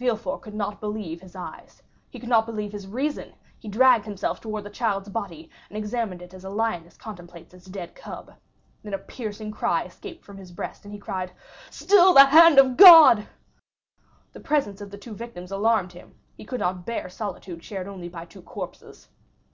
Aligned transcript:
Villefort 0.00 0.38
could 0.40 0.54
not 0.54 0.80
believe 0.80 1.20
his 1.20 1.36
eyes,—he 1.36 2.18
could 2.18 2.28
not 2.28 2.44
believe 2.44 2.72
his 2.72 2.88
reason; 2.88 3.32
he 3.60 3.68
dragged 3.68 4.04
himself 4.04 4.40
towards 4.40 4.64
the 4.64 4.68
child's 4.70 5.08
body, 5.08 5.48
and 5.68 5.76
examined 5.78 6.20
it 6.20 6.34
as 6.34 6.42
a 6.42 6.50
lioness 6.50 6.96
contemplates 6.96 7.54
its 7.54 7.66
dead 7.66 7.94
cub. 7.94 8.32
Then 8.82 8.94
a 8.94 8.98
piercing 8.98 9.52
cry 9.52 9.84
escaped 9.84 10.24
from 10.24 10.38
his 10.38 10.50
breast, 10.50 10.84
and 10.84 10.92
he 10.92 10.98
cried, 10.98 11.30
"Still 11.70 12.12
the 12.14 12.24
hand 12.26 12.58
of 12.58 12.76
God." 12.76 13.28
The 14.32 14.40
presence 14.40 14.80
of 14.80 14.90
the 14.90 14.98
two 14.98 15.14
victims 15.14 15.52
alarmed 15.52 15.92
him; 15.92 16.16
he 16.36 16.44
could 16.44 16.58
not 16.58 16.84
bear 16.84 17.08
solitude 17.08 17.62
shared 17.62 17.86
only 17.86 18.08
by 18.08 18.24
two 18.24 18.42
corpses. 18.42 19.06